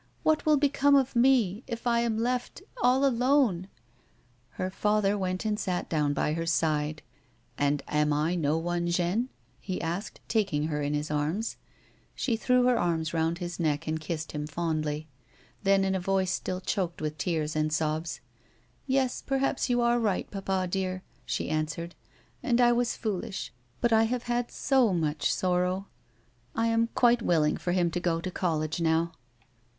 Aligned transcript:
What 0.23 0.47
will 0.47 0.57
become 0.57 0.95
of 0.95 1.15
me— 1.15 1.61
if 1.67 1.85
I 1.85 1.99
am 1.99 2.17
left— 2.17 2.63
all 2.81 3.05
alone 3.05 3.61
now?" 3.61 3.67
Her 4.57 4.69
father 4.71 5.15
went 5.15 5.45
and 5.45 5.59
sat 5.59 5.89
down 5.89 6.15
by 6.15 6.33
her 6.33 6.47
side." 6.47 7.03
And 7.59 7.83
am 7.87 8.11
I 8.11 8.33
no 8.33 8.57
one, 8.57 8.87
Jeanne 8.87 9.29
1" 9.29 9.29
he 9.59 9.79
asked, 9.79 10.19
taking 10.27 10.63
her 10.69 10.81
in 10.81 10.95
his 10.95 11.11
arms. 11.11 11.57
She 12.15 12.35
threw 12.35 12.63
her 12.63 12.79
arms 12.79 13.13
round 13.13 13.37
his 13.37 13.59
neck, 13.59 13.85
and 13.85 13.99
kissed 14.01 14.31
him 14.31 14.47
fondly. 14.47 15.07
Then 15.61 15.83
in 15.83 15.93
a 15.93 15.99
voice 15.99 16.31
still 16.31 16.61
choked 16.61 16.99
with 16.99 17.19
tears 17.19 17.55
and 17.55 17.71
sobs:" 17.71 18.21
Yes, 18.87 19.21
perhaps 19.23 19.69
you 19.69 19.81
are 19.81 19.99
right, 19.99 20.27
papa 20.31 20.67
dear," 20.67 21.03
she 21.27 21.47
answered;" 21.47 21.93
and 22.41 22.59
I 22.59 22.71
was 22.71 22.97
foolish; 22.97 23.53
but 23.79 23.93
I 23.93 24.05
have 24.05 24.23
had 24.23 24.49
so 24.49 24.93
much 24.95 25.31
sorrow. 25.31 25.89
I 26.55 26.69
am 26.69 26.89
quite 26.95 27.21
willing 27.21 27.55
for 27.55 27.73
him 27.73 27.91
to 27.91 27.99
go 27.99 28.19
to 28.19 28.31
college 28.31 28.81
now." 28.81 29.11